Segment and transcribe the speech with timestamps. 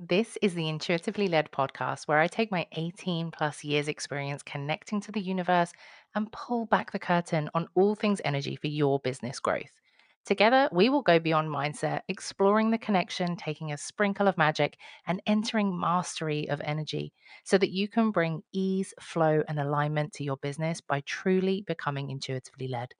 [0.00, 5.00] This is the Intuitively Led podcast where I take my 18 plus years experience connecting
[5.00, 5.72] to the universe
[6.14, 9.80] and pull back the curtain on all things energy for your business growth.
[10.24, 15.20] Together, we will go beyond mindset, exploring the connection, taking a sprinkle of magic, and
[15.26, 17.12] entering mastery of energy
[17.42, 22.10] so that you can bring ease, flow, and alignment to your business by truly becoming
[22.10, 22.94] intuitively led.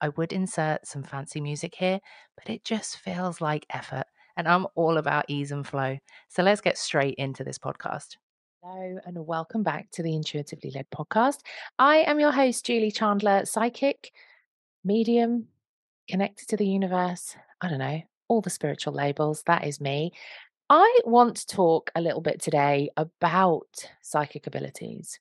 [0.00, 2.00] I would insert some fancy music here,
[2.34, 4.06] but it just feels like effort
[4.36, 5.98] and I'm all about ease and flow.
[6.28, 8.16] So let's get straight into this podcast.
[8.62, 11.38] Hello, and welcome back to the Intuitively Led podcast.
[11.78, 14.12] I am your host, Julie Chandler, psychic,
[14.84, 15.46] medium,
[16.08, 17.36] connected to the universe.
[17.60, 19.42] I don't know, all the spiritual labels.
[19.46, 20.12] That is me.
[20.68, 23.68] I want to talk a little bit today about
[24.02, 25.20] psychic abilities.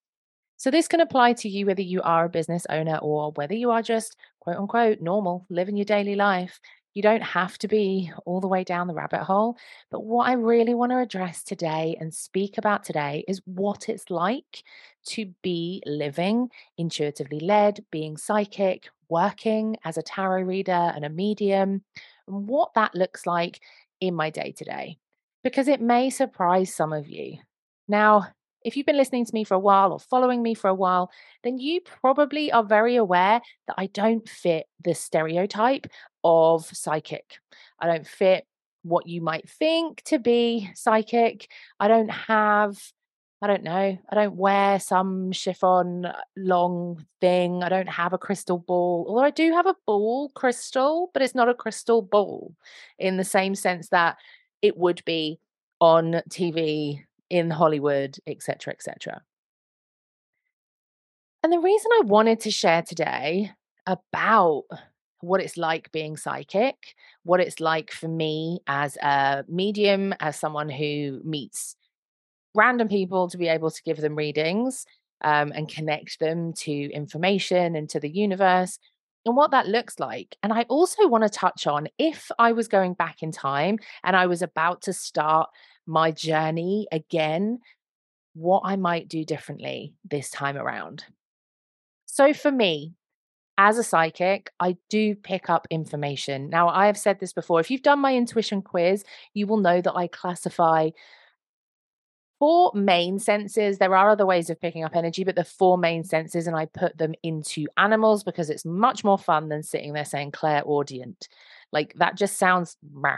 [0.57, 3.69] So, this can apply to you whether you are a business owner or whether you
[3.71, 6.59] are just quote unquote normal, living your daily life.
[6.95, 9.57] You don't have to be all the way down the rabbit hole.
[9.91, 14.09] But what I really want to address today and speak about today is what it's
[14.09, 14.63] like
[15.07, 21.83] to be living intuitively led, being psychic, working as a tarot reader and a medium,
[22.27, 23.59] and what that looks like
[23.99, 24.97] in my day to day.
[25.43, 27.37] Because it may surprise some of you.
[27.89, 28.29] Now,
[28.65, 31.11] if you've been listening to me for a while or following me for a while,
[31.43, 35.85] then you probably are very aware that I don't fit the stereotype
[36.25, 37.37] of psychic.
[37.79, 38.47] I don't fit
[38.81, 41.49] what you might think to be psychic.
[41.79, 42.77] I don't have,
[43.41, 47.63] I don't know, I don't wear some chiffon uh, long thing.
[47.63, 51.35] I don't have a crystal ball, although I do have a ball crystal, but it's
[51.35, 52.55] not a crystal ball
[52.97, 54.17] in the same sense that
[54.61, 55.39] it would be
[55.79, 59.21] on TV in Hollywood, etc., etc.
[61.43, 63.51] And the reason I wanted to share today
[63.85, 64.63] about
[65.25, 70.69] what it's like being psychic, what it's like for me as a medium, as someone
[70.69, 71.75] who meets
[72.53, 74.85] random people to be able to give them readings
[75.23, 78.77] um, and connect them to information and to the universe,
[79.25, 80.37] and what that looks like.
[80.43, 84.15] And I also want to touch on if I was going back in time and
[84.15, 85.49] I was about to start
[85.87, 87.59] my journey again,
[88.33, 91.05] what I might do differently this time around.
[92.05, 92.93] So, for me,
[93.57, 96.49] as a psychic, I do pick up information.
[96.49, 97.59] Now, I have said this before.
[97.59, 100.89] If you've done my intuition quiz, you will know that I classify
[102.39, 103.77] four main senses.
[103.77, 106.65] There are other ways of picking up energy, but the four main senses, and I
[106.65, 111.29] put them into animals because it's much more fun than sitting there saying clairaudient.
[111.71, 113.17] Like that just sounds meh.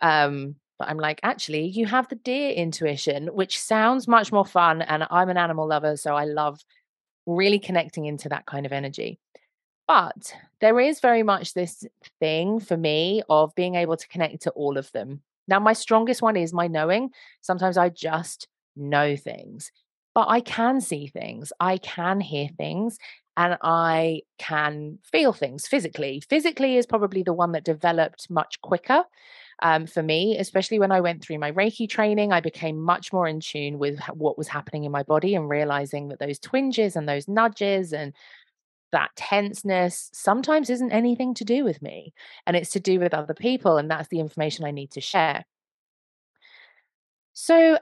[0.00, 4.82] Um, but I'm like, actually, you have the deer intuition, which sounds much more fun.
[4.82, 6.60] And I'm an animal lover, so I love
[7.26, 9.18] really connecting into that kind of energy.
[9.86, 11.84] But there is very much this
[12.18, 15.22] thing for me of being able to connect to all of them.
[15.48, 17.10] Now, my strongest one is my knowing.
[17.40, 19.70] Sometimes I just know things,
[20.14, 22.98] but I can see things, I can hear things,
[23.36, 26.22] and I can feel things physically.
[26.28, 29.04] Physically is probably the one that developed much quicker
[29.62, 32.32] um, for me, especially when I went through my Reiki training.
[32.32, 36.08] I became much more in tune with what was happening in my body and realizing
[36.08, 38.14] that those twinges and those nudges and
[38.96, 42.14] that tenseness sometimes isn't anything to do with me
[42.46, 43.76] and it's to do with other people.
[43.76, 45.44] And that's the information I need to share.
[47.34, 47.78] So,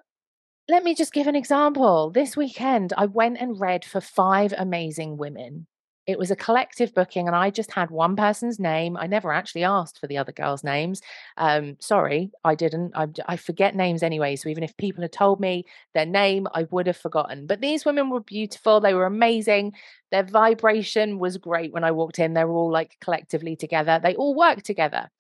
[0.69, 2.11] let me just give an example.
[2.11, 5.69] This weekend, I went and read for five amazing women
[6.07, 9.65] it was a collective booking and i just had one person's name i never actually
[9.65, 11.01] asked for the other girls names
[11.37, 15.41] um, sorry i didn't I, I, forget names anyway so even if people had told
[15.41, 19.73] me their name i would have forgotten but these women were beautiful they were amazing
[20.11, 24.15] their vibration was great when i walked in they were all like collectively together they
[24.15, 25.11] all worked together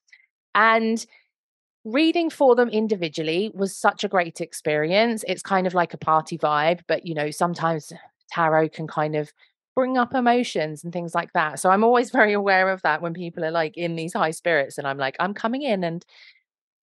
[0.54, 1.06] and
[1.84, 6.38] reading for them individually was such a great experience it's kind of like a party
[6.38, 7.92] vibe but you know sometimes
[8.30, 9.32] tarot can kind of
[9.74, 11.58] bring up emotions and things like that.
[11.58, 14.78] So I'm always very aware of that when people are like in these high spirits
[14.78, 16.04] and I'm like, I'm coming in and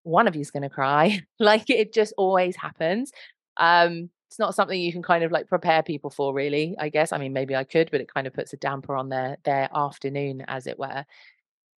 [0.03, 1.23] one of you's going to cry.
[1.39, 3.13] like it just always happens.
[3.57, 7.13] Um, it's not something you can kind of like prepare people for really, I guess.
[7.13, 9.69] I mean, maybe I could, but it kind of puts a damper on their their
[9.75, 11.05] afternoon as it were.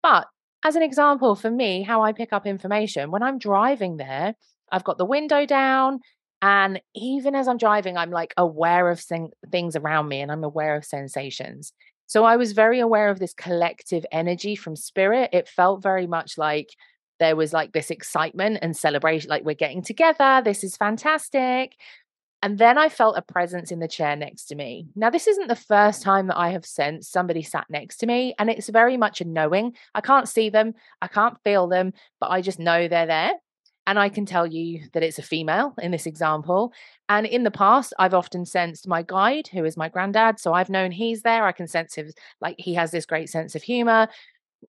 [0.03, 0.27] But
[0.63, 4.35] as an example for me, how I pick up information, when I'm driving there,
[4.71, 6.01] I've got the window down,
[6.41, 10.43] and even as I'm driving, I'm like aware of thing- things around me and I'm
[10.43, 11.73] aware of sensations.
[12.07, 15.29] So I was very aware of this collective energy from spirit.
[15.33, 16.69] It felt very much like
[17.19, 20.41] there was like this excitement and celebration, like we're getting together.
[20.43, 21.75] This is fantastic.
[22.43, 24.87] And then I felt a presence in the chair next to me.
[24.95, 28.33] Now, this isn't the first time that I have sensed somebody sat next to me,
[28.39, 29.75] and it's very much a knowing.
[29.93, 33.33] I can't see them, I can't feel them, but I just know they're there.
[33.87, 36.71] And I can tell you that it's a female in this example.
[37.09, 40.39] And in the past, I've often sensed my guide, who is my granddad.
[40.39, 41.45] So I've known he's there.
[41.45, 44.07] I can sense his, like, he has this great sense of humor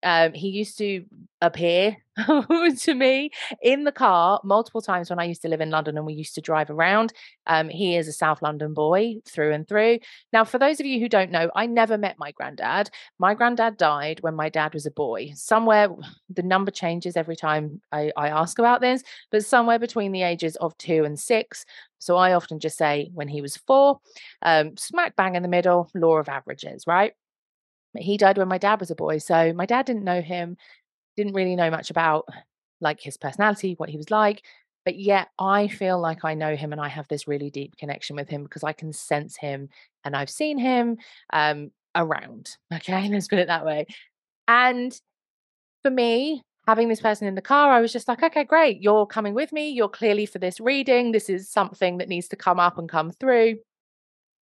[0.03, 1.05] um, he used to
[1.41, 1.97] appear
[2.79, 3.31] to me
[3.63, 6.35] in the car multiple times when I used to live in London and we used
[6.37, 7.13] to drive around.
[7.47, 9.99] Um, he is a South London boy through and through.
[10.33, 12.91] Now, for those of you who don't know, I never met my granddad.
[13.19, 15.33] My granddad died when my dad was a boy.
[15.35, 15.89] Somewhere,
[16.29, 20.57] the number changes every time I, I ask about this, but somewhere between the ages
[20.57, 21.65] of two and six.
[21.99, 24.01] So I often just say when he was four,
[24.43, 27.13] um, smack bang in the middle, law of averages, right?
[28.01, 29.19] He died when my dad was a boy.
[29.19, 30.57] So my dad didn't know him,
[31.17, 32.27] didn't really know much about
[32.81, 34.43] like his personality, what he was like.
[34.85, 38.17] But yet I feel like I know him and I have this really deep connection
[38.17, 39.69] with him because I can sense him
[40.05, 40.97] and I've seen him
[41.33, 42.57] um, around.
[42.75, 43.87] Okay, let's put it that way.
[44.49, 44.99] And
[45.83, 48.81] for me, having this person in the car, I was just like, okay, great.
[48.81, 49.71] You're coming with me.
[49.71, 51.13] You're clearly for this reading.
[51.13, 53.57] This is something that needs to come up and come through.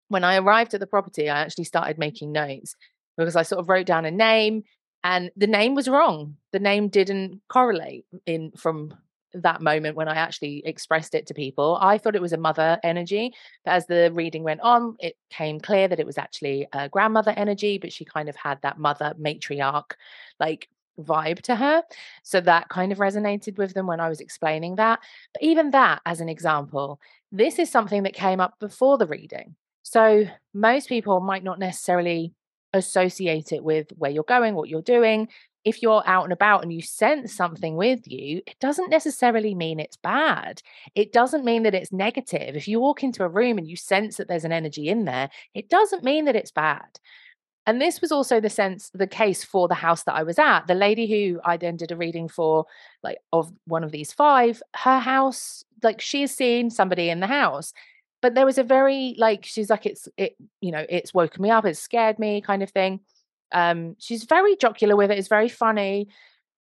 [0.09, 2.77] When I arrived at the property, I actually started making notes
[3.17, 4.65] because I sort of wrote down a name
[5.03, 6.37] and the name was wrong.
[6.53, 8.95] The name didn't correlate in from
[9.33, 11.79] that moment when I actually expressed it to people.
[11.81, 13.33] I thought it was a mother energy,
[13.65, 17.33] but as the reading went on, it came clear that it was actually a grandmother
[17.37, 19.93] energy, but she kind of had that mother matriarch
[20.39, 20.69] like
[20.99, 21.83] vibe to her.
[22.23, 25.01] So that kind of resonated with them when I was explaining that.
[25.33, 27.01] But even that, as an example,
[27.33, 29.55] this is something that came up before the reading.
[29.83, 32.35] So most people might not necessarily
[32.73, 35.29] associate it with where you're going, what you're doing.
[35.65, 39.79] If you're out and about and you sense something with you, it doesn't necessarily mean
[39.79, 40.63] it's bad.
[40.95, 42.57] It doesn't mean that it's negative.
[42.57, 45.29] If you walk into a room and you sense that there's an energy in there,
[45.55, 46.99] it doesn't mean that it's bad.
[47.67, 50.67] And this was also the sense, the case for the house that I was at.
[50.67, 52.65] The lady who I then did a reading for,
[53.03, 57.27] like of one of these five, her house, like she has seen somebody in the
[57.27, 57.75] house
[58.23, 61.51] but there was a very like she's like it's it you know it's woken me
[61.51, 63.01] up it's scared me kind of thing
[63.53, 66.09] um she's very jocular with it it's very funny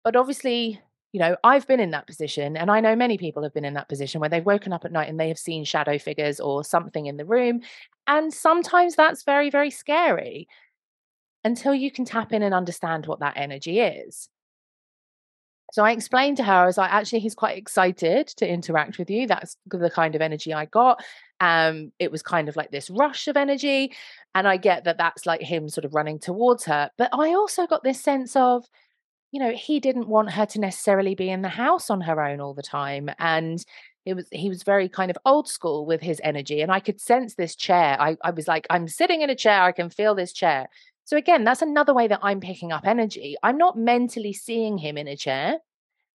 [0.04, 0.80] but obviously
[1.12, 3.74] you know i've been in that position and i know many people have been in
[3.74, 6.64] that position where they've woken up at night and they have seen shadow figures or
[6.64, 7.60] something in the room
[8.06, 10.48] and sometimes that's very very scary
[11.44, 14.28] until you can tap in and understand what that energy is
[15.72, 19.08] so I explained to her, I was like, actually, he's quite excited to interact with
[19.08, 19.26] you.
[19.26, 21.02] That's the kind of energy I got.
[21.42, 23.92] Um, it was kind of like this rush of energy.
[24.32, 26.88] And I get that that's like him sort of running towards her.
[26.96, 28.64] But I also got this sense of,
[29.32, 32.40] you know, he didn't want her to necessarily be in the house on her own
[32.40, 33.10] all the time.
[33.18, 33.64] And
[34.06, 36.60] it was he was very kind of old school with his energy.
[36.60, 38.00] And I could sense this chair.
[38.00, 40.68] I, I was like, I'm sitting in a chair, I can feel this chair.
[41.04, 43.34] So again, that's another way that I'm picking up energy.
[43.42, 45.58] I'm not mentally seeing him in a chair,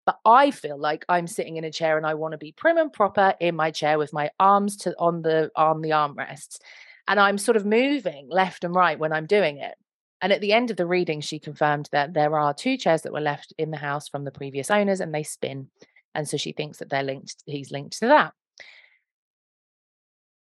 [0.06, 2.78] but I feel like I'm sitting in a chair and I want to be prim
[2.78, 6.60] and proper in my chair with my arms to on the on the armrests.
[7.08, 9.76] And I'm sort of moving left and right when I'm doing it.
[10.22, 13.14] And at the end of the reading, she confirmed that there are two chairs that
[13.14, 15.70] were left in the house from the previous owners and they spin.
[16.16, 18.34] And so she thinks that they're linked, he's linked to that.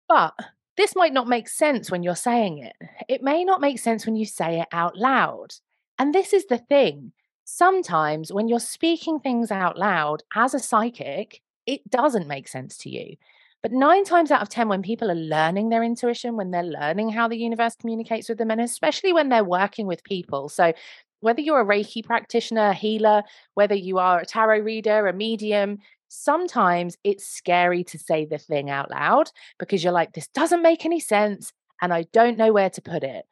[0.09, 0.35] But
[0.77, 2.77] this might not make sense when you're saying it.
[3.09, 5.55] It may not make sense when you say it out loud.
[5.99, 7.13] And this is the thing.
[7.45, 12.91] Sometimes when you're speaking things out loud as a psychic, it doesn't make sense to
[12.91, 13.17] you.
[13.63, 17.11] But nine times out of 10, when people are learning their intuition, when they're learning
[17.11, 20.49] how the universe communicates with them, and especially when they're working with people.
[20.49, 20.73] So,
[21.21, 23.23] whether you're a Reiki practitioner, a healer,
[23.55, 28.69] whether you are a tarot reader, a medium, sometimes it's scary to say the thing
[28.69, 32.71] out loud because you're like, this doesn't make any sense and I don't know where
[32.71, 33.25] to put it.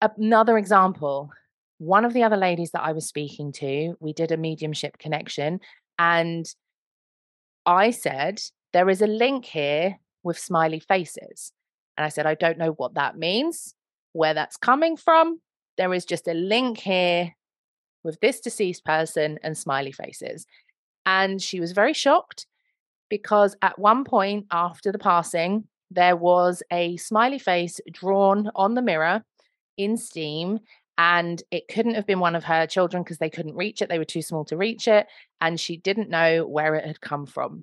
[0.00, 1.30] Another example
[1.80, 5.60] one of the other ladies that I was speaking to, we did a mediumship connection,
[5.98, 6.44] and
[7.64, 8.42] I said,
[8.74, 11.52] There is a link here with smiley faces.
[11.96, 13.74] And I said, I don't know what that means,
[14.12, 15.40] where that's coming from.
[15.78, 17.34] There is just a link here
[18.04, 20.46] with this deceased person and smiley faces.
[21.06, 22.46] And she was very shocked
[23.08, 28.82] because at one point after the passing, there was a smiley face drawn on the
[28.82, 29.24] mirror
[29.78, 30.60] in steam.
[31.02, 33.88] And it couldn't have been one of her children because they couldn't reach it.
[33.88, 35.06] They were too small to reach it.
[35.40, 37.62] And she didn't know where it had come from.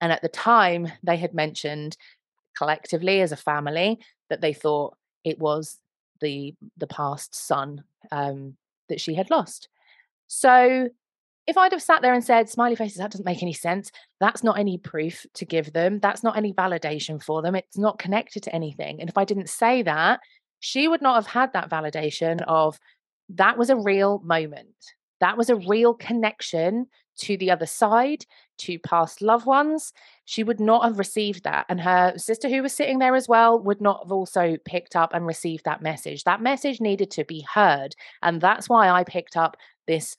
[0.00, 1.96] And at the time, they had mentioned
[2.56, 3.98] collectively as a family
[4.30, 5.78] that they thought it was
[6.20, 8.56] the the past son um,
[8.88, 9.68] that she had lost.
[10.28, 10.90] So
[11.48, 13.90] if I'd have sat there and said, smiley faces, that doesn't make any sense,
[14.20, 17.98] that's not any proof to give them, that's not any validation for them, it's not
[17.98, 19.00] connected to anything.
[19.00, 20.20] And if I didn't say that,
[20.60, 22.78] she would not have had that validation of
[23.30, 24.74] that was a real moment.
[25.20, 26.86] That was a real connection
[27.18, 28.24] to the other side,
[28.58, 29.92] to past loved ones,
[30.24, 31.66] she would not have received that.
[31.68, 35.14] And her sister, who was sitting there as well, would not have also picked up
[35.14, 36.24] and received that message.
[36.24, 37.94] That message needed to be heard.
[38.22, 40.16] And that's why I picked up this.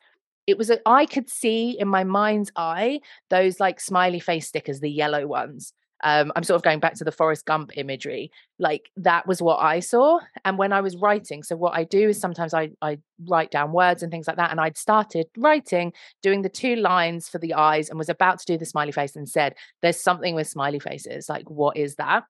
[0.47, 4.79] It was, a, I could see in my mind's eye those like smiley face stickers,
[4.79, 8.31] the yellow ones um, I'm sort of going back to the Forrest Gump imagery.
[8.57, 10.19] Like that was what I saw.
[10.45, 13.73] And when I was writing, so what I do is sometimes I, I write down
[13.73, 14.51] words and things like that.
[14.51, 18.45] And I'd started writing, doing the two lines for the eyes, and was about to
[18.45, 21.27] do the smiley face and said, There's something with smiley faces.
[21.27, 22.23] Like, what is that?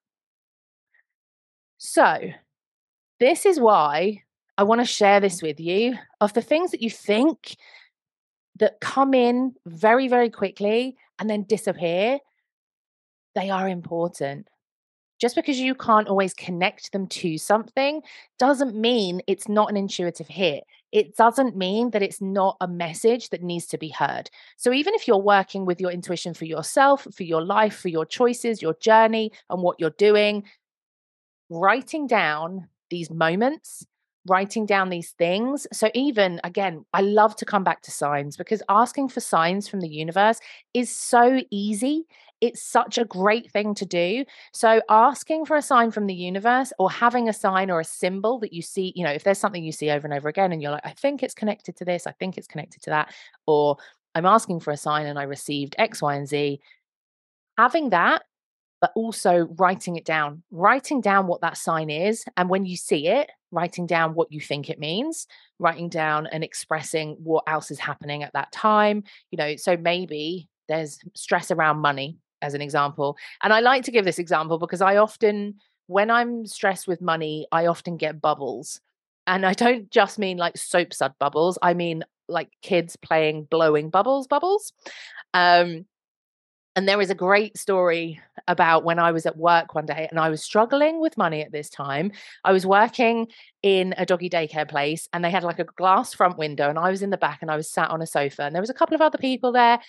[1.78, 2.32] So,
[3.20, 4.24] this is why
[4.58, 7.56] I want to share this with you of the things that you think
[8.58, 12.20] that come in very, very quickly and then disappear
[13.36, 14.48] they are important.
[15.20, 18.02] Just because you can't always connect them to something
[18.38, 20.64] doesn't mean it's not an intuitive hit.
[20.94, 24.30] It doesn't mean that it's not a message that needs to be heard.
[24.56, 28.06] So, even if you're working with your intuition for yourself, for your life, for your
[28.06, 30.46] choices, your journey, and what you're doing,
[31.50, 33.86] writing down these moments
[34.28, 35.68] writing down these things.
[35.74, 39.82] So, even again, I love to come back to signs because asking for signs from
[39.82, 40.40] the universe
[40.74, 42.06] is so easy.
[42.42, 44.26] It's such a great thing to do.
[44.54, 48.40] So, asking for a sign from the universe or having a sign or a symbol
[48.40, 50.62] that you see, you know, if there's something you see over and over again and
[50.62, 53.14] you're like, I think it's connected to this, I think it's connected to that,
[53.46, 53.78] or
[54.16, 56.60] I'm asking for a sign and I received X, Y, and Z,
[57.58, 58.24] having that
[58.82, 62.24] but also writing it down, writing down what that sign is.
[62.38, 65.28] And when you see it, writing down what you think it means,
[65.58, 69.04] writing down and expressing what else is happening at that time.
[69.32, 73.18] You know, so maybe there's stress around money, as an example.
[73.44, 75.56] And I like to give this example because I often,
[75.88, 78.80] when I'm stressed with money, I often get bubbles.
[79.28, 83.90] And I don't just mean like soap sud bubbles, I mean like kids playing blowing
[83.90, 84.74] bubbles, bubbles.
[85.34, 85.86] Um,
[86.76, 90.20] and there is a great story about when I was at work one day and
[90.20, 92.12] I was struggling with money at this time.
[92.46, 93.28] I was working
[93.64, 96.90] in a doggy daycare place and they had like a glass front window and I
[96.90, 98.76] was in the back and I was sat on a sofa and there was a
[98.76, 99.80] couple of other people there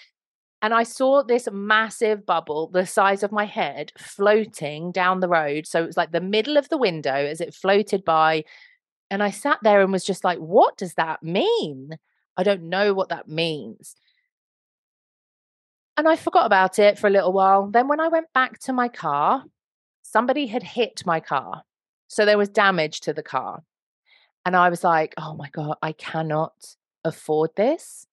[0.62, 5.67] and I saw this massive bubble the size of my head floating down the road.
[5.67, 8.45] So it was like the middle of the window as it floated by.
[9.11, 11.97] And I sat there and was just like, what does that mean?
[12.37, 13.97] I don't know what that means.
[15.97, 17.67] And I forgot about it for a little while.
[17.67, 19.45] Then, when I went back to my car,
[20.02, 21.62] somebody had hit my car.
[22.09, 23.62] So there was damage to the car.
[24.47, 28.07] And I was like, oh my God, I cannot afford this.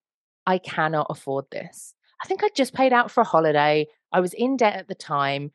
[0.46, 1.94] I cannot afford this.
[2.22, 3.86] I think I just paid out for a holiday.
[4.12, 5.52] I was in debt at the time.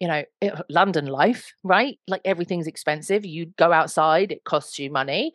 [0.00, 1.96] You know, it, uh, London life, right?
[2.08, 3.24] Like everything's expensive.
[3.24, 5.32] You go outside, it costs you money.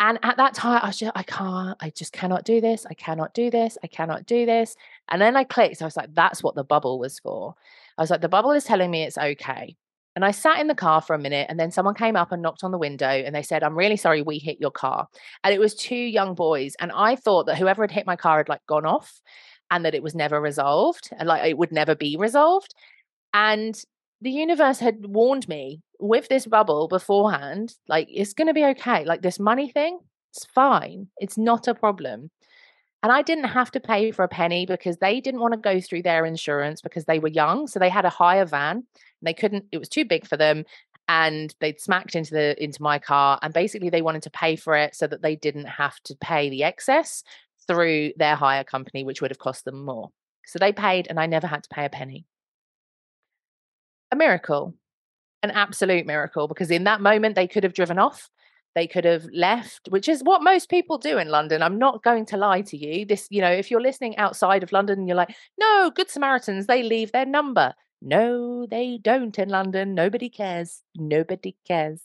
[0.00, 2.86] And at that time, I was just, I can't, I just cannot do this.
[2.88, 3.76] I cannot do this.
[3.84, 4.74] I cannot do this.
[5.10, 5.82] And then I clicked.
[5.82, 7.54] I was like, that's what the bubble was for.
[7.98, 9.76] I was like, the bubble is telling me it's okay.
[10.16, 12.40] And I sat in the car for a minute, and then someone came up and
[12.40, 15.08] knocked on the window and they said, I'm really sorry we hit your car.
[15.42, 16.74] And it was two young boys.
[16.78, 19.20] And I thought that whoever had hit my car had like gone off
[19.70, 22.74] and that it was never resolved and like it would never be resolved.
[23.32, 23.80] And
[24.20, 29.04] the universe had warned me with this bubble beforehand, like it's going to be okay.
[29.04, 29.98] Like this money thing,
[30.30, 31.08] it's fine.
[31.18, 32.30] It's not a problem.
[33.02, 35.78] And I didn't have to pay for a penny because they didn't want to go
[35.78, 37.66] through their insurance because they were young.
[37.66, 38.84] So they had a hire van and
[39.22, 40.64] they couldn't, it was too big for them.
[41.06, 43.38] And they'd smacked into the into my car.
[43.42, 46.48] And basically they wanted to pay for it so that they didn't have to pay
[46.48, 47.22] the excess
[47.66, 50.10] through their hire company, which would have cost them more.
[50.46, 52.26] So they paid and I never had to pay a penny
[54.14, 54.74] a miracle,
[55.42, 58.30] an absolute miracle, because in that moment they could have driven off.
[58.74, 61.62] They could have left, which is what most people do in London.
[61.62, 63.04] I'm not going to lie to you.
[63.04, 66.66] This, you know, if you're listening outside of London and you're like, no, Good Samaritans,
[66.66, 67.74] they leave their number.
[68.02, 69.94] No, they don't in London.
[69.94, 70.82] Nobody cares.
[70.96, 72.00] Nobody cares.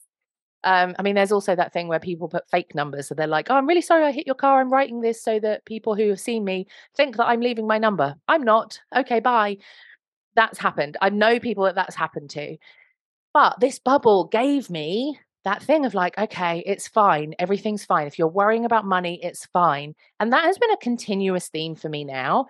[0.63, 3.08] Um, I mean, there's also that thing where people put fake numbers.
[3.08, 4.60] So they're like, oh, I'm really sorry I hit your car.
[4.60, 7.78] I'm writing this so that people who have seen me think that I'm leaving my
[7.78, 8.16] number.
[8.28, 8.80] I'm not.
[8.96, 9.58] Okay, bye
[10.39, 10.96] that's happened.
[11.01, 12.58] I know people that that's happened to.
[13.34, 17.36] But this bubble gave me that thing of like, okay, it's fine.
[17.39, 18.08] Everything's fine.
[18.08, 19.96] If you're worrying about money, it's fine.
[20.20, 22.48] And that has been a continuous theme for me now.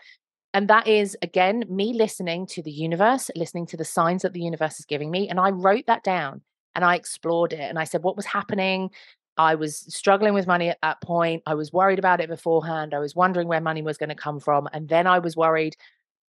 [0.54, 4.42] And that is, again, me listening to the universe, listening to the signs that the
[4.42, 5.28] universe is giving me.
[5.28, 6.42] And I wrote that down
[6.75, 7.61] and I explored it.
[7.61, 8.91] And I said, what was happening?
[9.38, 11.43] I was struggling with money at that point.
[11.45, 12.93] I was worried about it beforehand.
[12.93, 14.67] I was wondering where money was going to come from.
[14.73, 15.75] And then I was worried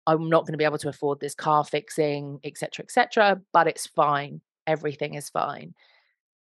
[0.07, 3.41] I'm not going to be able to afford this car fixing, etc., etc.
[3.51, 4.41] but it's fine.
[4.65, 5.75] Everything is fine.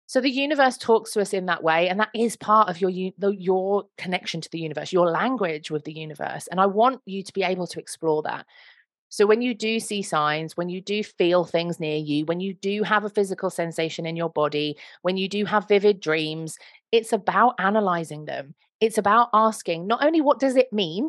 [0.07, 2.91] So the universe talks to us in that way, and that is part of your
[2.91, 6.47] your connection to the universe, your language with the universe.
[6.47, 8.47] And I want you to be able to explore that.
[9.09, 12.55] So when you do see signs, when you do feel things near you, when you
[12.55, 16.59] do have a physical sensation in your body, when you do have vivid dreams,
[16.93, 18.55] it's about analyzing them.
[18.81, 21.09] It's about asking not only what does it mean,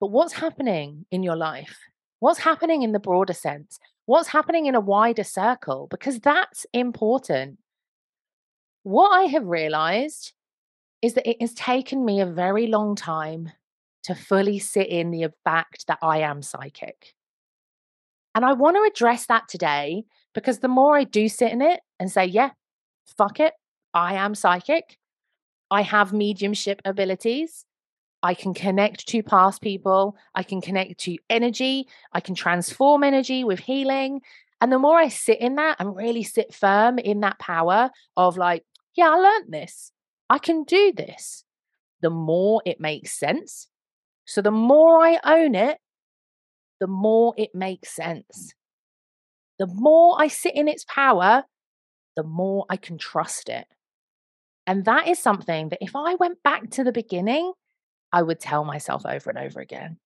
[0.00, 1.78] but what's happening in your life?
[2.20, 3.78] What's happening in the broader sense?
[4.06, 5.88] What's happening in a wider circle?
[5.90, 7.58] Because that's important.
[8.82, 10.32] What I have realized
[11.02, 13.50] is that it has taken me a very long time
[14.04, 17.14] to fully sit in the fact that I am psychic.
[18.34, 21.80] And I want to address that today because the more I do sit in it
[22.00, 22.50] and say, yeah,
[23.16, 23.52] fuck it,
[23.92, 24.98] I am psychic,
[25.70, 27.64] I have mediumship abilities.
[28.22, 30.16] I can connect to past people.
[30.34, 31.88] I can connect to energy.
[32.12, 34.20] I can transform energy with healing.
[34.60, 38.36] And the more I sit in that and really sit firm in that power of
[38.36, 39.90] like, yeah, I learned this.
[40.30, 41.44] I can do this.
[42.00, 43.68] The more it makes sense.
[44.24, 45.78] So the more I own it,
[46.82, 48.54] the more it makes sense.
[49.60, 51.44] The more I sit in its power,
[52.16, 53.66] the more I can trust it.
[54.66, 57.52] And that is something that if I went back to the beginning,
[58.12, 59.98] I would tell myself over and over again.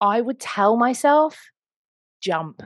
[0.00, 1.38] I would tell myself,
[2.22, 2.62] jump.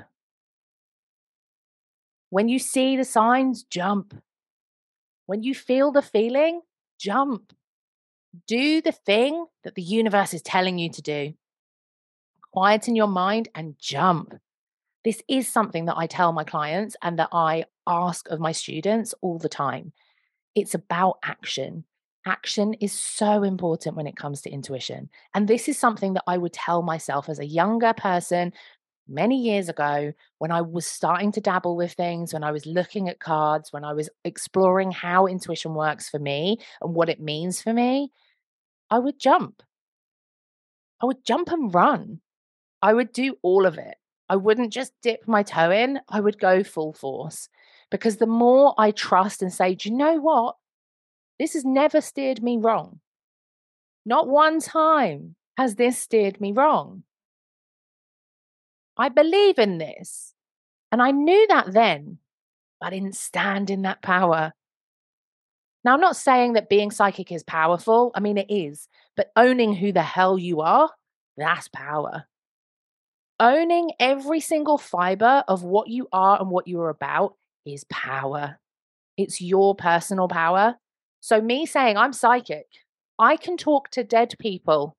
[2.30, 4.14] When you see the signs, jump.
[5.26, 6.60] When you feel the feeling,
[7.00, 7.52] jump.
[8.46, 11.34] Do the thing that the universe is telling you to do.
[12.54, 14.34] Quieten your mind and jump.
[15.04, 19.12] This is something that I tell my clients and that I ask of my students
[19.22, 19.92] all the time.
[20.54, 21.84] It's about action.
[22.26, 25.10] Action is so important when it comes to intuition.
[25.34, 28.52] And this is something that I would tell myself as a younger person
[29.08, 33.08] many years ago when I was starting to dabble with things, when I was looking
[33.08, 37.60] at cards, when I was exploring how intuition works for me and what it means
[37.60, 38.12] for me,
[38.90, 39.62] I would jump.
[41.02, 42.20] I would jump and run.
[42.84, 43.96] I would do all of it.
[44.28, 47.48] I wouldn't just dip my toe in, I would go full force.
[47.90, 50.56] Because the more I trust and say, do you know what?
[51.40, 53.00] This has never steered me wrong.
[54.04, 57.04] Not one time has this steered me wrong.
[58.98, 60.34] I believe in this.
[60.92, 62.18] And I knew that then,
[62.80, 64.52] but I didn't stand in that power.
[65.84, 68.10] Now, I'm not saying that being psychic is powerful.
[68.14, 68.88] I mean, it is.
[69.16, 70.90] But owning who the hell you are,
[71.38, 72.26] that's power.
[73.40, 77.34] Owning every single fiber of what you are and what you're about
[77.66, 78.58] is power.
[79.16, 80.76] It's your personal power.
[81.20, 82.66] So, me saying I'm psychic,
[83.18, 84.96] I can talk to dead people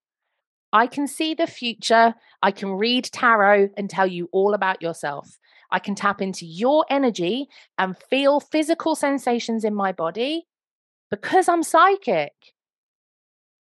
[0.76, 2.16] I can see the future.
[2.44, 5.40] I can read tarot and tell you all about yourself.
[5.72, 10.48] I can tap into your energy and feel physical sensations in my body
[11.10, 12.34] because I'm psychic.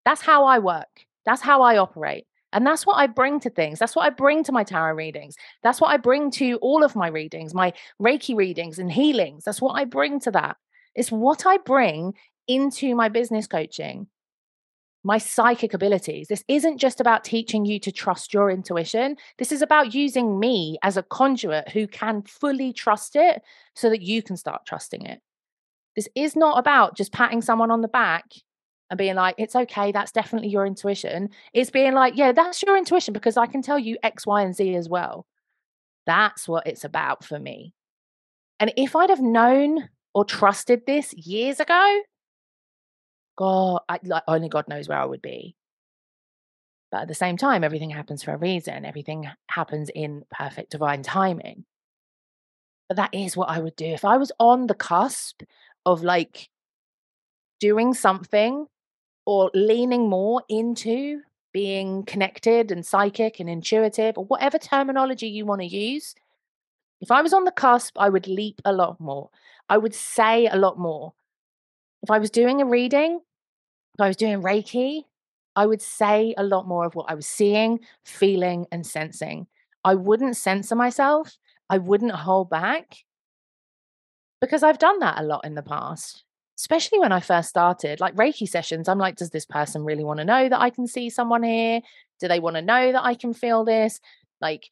[0.03, 1.05] That's how I work.
[1.25, 2.25] That's how I operate.
[2.55, 3.77] And that's what I bring to things.
[3.77, 5.35] That's what I bring to my tarot readings.
[5.61, 9.43] That's what I bring to all of my readings, my Reiki readings and healings.
[9.43, 10.57] That's what I bring to that.
[10.95, 12.13] It's what I bring
[12.47, 14.07] into my business coaching
[15.05, 16.27] my psychic abilities.
[16.27, 19.17] This isn't just about teaching you to trust your intuition.
[19.37, 23.43] This is about using me as a conduit who can fully trust it
[23.75, 25.21] so that you can start trusting it.
[25.95, 28.25] This is not about just patting someone on the back
[28.89, 31.29] and being like, it's okay, that's definitely your intuition.
[31.53, 34.55] It's being like, yeah, that's your intuition because I can tell you X, Y, and
[34.55, 35.25] Z as well.
[36.05, 37.73] That's what it's about for me.
[38.59, 42.01] And if I'd have known or trusted this years ago,
[43.37, 45.55] God, I, like only God knows where I would be.
[46.91, 48.85] But at the same time, everything happens for a reason.
[48.85, 51.65] Everything happens in perfect divine timing.
[52.87, 53.87] But that is what I would do.
[53.87, 55.41] If I was on the cusp
[55.85, 56.49] of like
[57.59, 58.67] doing something
[59.25, 61.21] or leaning more into
[61.53, 66.15] being connected and psychic and intuitive or whatever terminology you want to use,
[67.01, 69.29] if I was on the cusp, I would leap a lot more.
[69.69, 71.13] I would say a lot more.
[72.03, 73.21] If I was doing a reading,
[73.95, 75.03] if I was doing Reiki,
[75.55, 79.47] I would say a lot more of what I was seeing, feeling, and sensing.
[79.85, 81.37] I wouldn't censor myself.
[81.69, 82.97] I wouldn't hold back
[84.41, 86.24] because I've done that a lot in the past,
[86.57, 87.99] especially when I first started.
[87.99, 90.87] Like Reiki sessions, I'm like, does this person really want to know that I can
[90.87, 91.81] see someone here?
[92.19, 93.99] Do they want to know that I can feel this?
[94.41, 94.69] Like,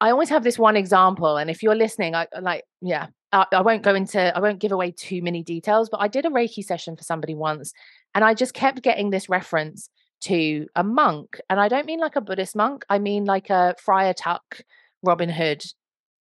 [0.00, 3.60] I always have this one example, and if you're listening, I like, yeah, I, I
[3.60, 6.64] won't go into, I won't give away too many details, but I did a Reiki
[6.64, 7.72] session for somebody once,
[8.12, 9.88] and I just kept getting this reference
[10.22, 13.76] to a monk, and I don't mean like a Buddhist monk, I mean like a
[13.78, 14.62] Friar Tuck,
[15.04, 15.64] Robin Hood,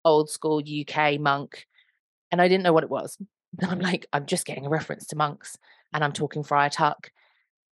[0.06, 1.65] old school UK monk,
[2.32, 3.17] and I didn't know what it was.
[3.62, 5.58] I'm like, I'm just getting a reference to monks
[5.94, 6.16] and I'm mm.
[6.16, 7.12] talking Friar Tuck.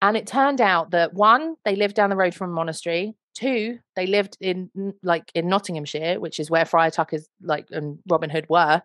[0.02, 3.16] And it turned out that one, they lived down the road from a monastery.
[3.36, 4.70] Two, they lived in
[5.04, 8.82] like in Nottinghamshire, which is where Friar Tuck is like and Robin Hood were.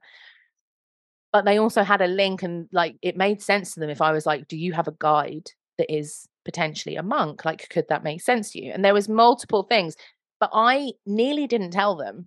[1.32, 4.12] But they also had a link and like it made sense to them if I
[4.12, 7.44] was like, Do you have a guide that is potentially a monk?
[7.44, 8.72] Like, could that make sense to you?
[8.72, 9.96] And there was multiple things,
[10.40, 12.26] but I nearly didn't tell them.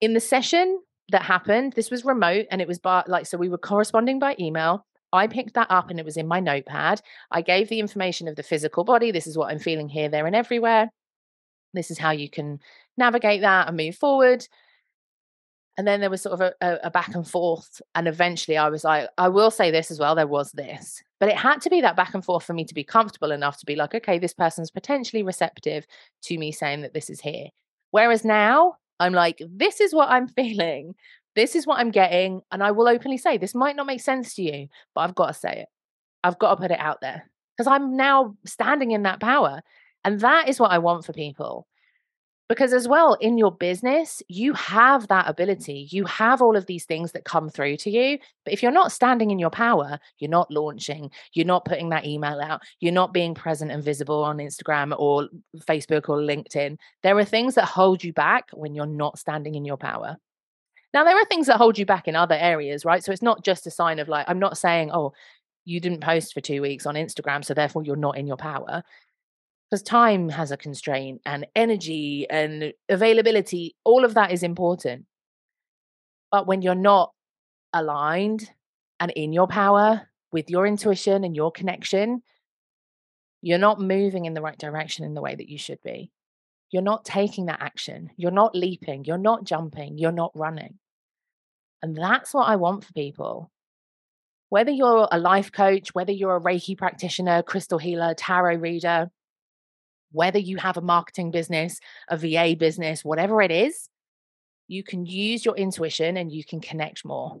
[0.00, 0.80] In the session
[1.12, 4.36] that happened, this was remote and it was by like so we were corresponding by
[4.38, 4.84] email.
[5.12, 7.02] I picked that up and it was in my notepad.
[7.30, 9.10] I gave the information of the physical body.
[9.10, 10.90] This is what I'm feeling here, there, and everywhere.
[11.74, 12.60] This is how you can
[12.96, 14.46] navigate that and move forward.
[15.78, 17.80] And then there was sort of a, a, back and forth.
[17.94, 20.14] And eventually I was like, I will say this as well.
[20.14, 22.74] There was this, but it had to be that back and forth for me to
[22.74, 25.86] be comfortable enough to be like, okay, this person's potentially receptive
[26.24, 27.48] to me saying that this is here.
[27.90, 30.94] Whereas now I'm like, this is what I'm feeling
[31.34, 32.42] this is what I'm getting.
[32.50, 35.28] And I will openly say, this might not make sense to you, but I've got
[35.28, 35.68] to say it.
[36.24, 39.62] I've got to put it out there because I'm now standing in that power.
[40.04, 41.66] And that is what I want for people.
[42.52, 45.30] Because, as well, in your business, you have that mm.
[45.30, 45.88] ability.
[45.90, 48.18] You have all of these things that come through to you.
[48.44, 52.04] But if you're not standing in your power, you're not launching, you're not putting that
[52.04, 56.76] email out, you're not being present and visible on Instagram or Facebook or LinkedIn.
[57.02, 60.18] There are things that hold you back when you're not standing in your power.
[60.92, 63.02] Now, there are things that hold you back in other areas, right?
[63.02, 65.14] So it's not just a sign of like, I'm not saying, oh,
[65.64, 68.82] you didn't post for two weeks on Instagram, so therefore you're not in your power.
[69.72, 75.06] Because time has a constraint and energy and availability, all of that is important.
[76.30, 77.14] But when you're not
[77.72, 78.50] aligned
[79.00, 82.22] and in your power with your intuition and your connection,
[83.40, 86.10] you're not moving in the right direction in the way that you should be.
[86.70, 88.10] You're not taking that action.
[88.18, 89.06] You're not leaping.
[89.06, 89.96] You're not jumping.
[89.96, 90.80] You're not running.
[91.80, 93.50] And that's what I want for people.
[94.50, 99.10] Whether you're a life coach, whether you're a Reiki practitioner, crystal healer, tarot reader,
[100.12, 103.88] whether you have a marketing business, a VA business, whatever it is,
[104.68, 107.40] you can use your intuition and you can connect more.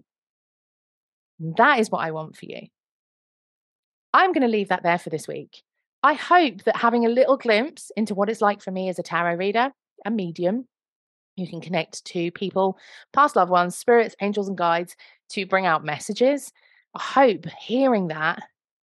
[1.38, 2.68] That is what I want for you.
[4.12, 5.62] I'm going to leave that there for this week.
[6.02, 9.02] I hope that having a little glimpse into what it's like for me as a
[9.02, 9.72] tarot reader,
[10.04, 10.66] a medium,
[11.36, 12.76] you can connect to people,
[13.12, 14.96] past loved ones, spirits, angels, and guides
[15.30, 16.52] to bring out messages.
[16.94, 18.42] I hope hearing that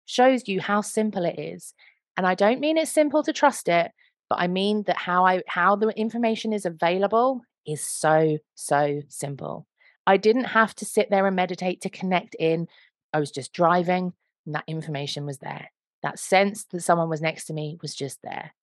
[0.05, 1.73] shows you how simple it is.
[2.17, 3.91] And I don't mean it's simple to trust it,
[4.29, 9.67] but I mean that how I how the information is available is so, so simple.
[10.07, 12.67] I didn't have to sit there and meditate to connect in.
[13.13, 14.13] I was just driving
[14.45, 15.71] and that information was there.
[16.03, 18.53] That sense that someone was next to me was just there.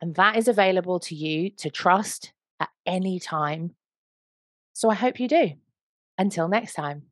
[0.00, 3.74] And that is available to you to trust at any time.
[4.72, 5.52] So I hope you do.
[6.16, 7.07] Until next time.